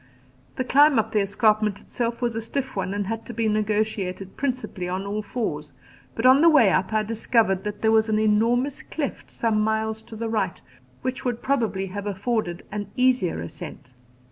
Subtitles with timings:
[0.55, 4.35] The climb up the escarpment itself was a stiff one, and had to be negotiated
[4.35, 5.73] principally on all fours,
[6.15, 10.01] but on the way up I discovered that there was an enormous cleft some miles
[10.09, 10.59] to the right
[11.03, 13.91] which would probably have afforded an easier ascent.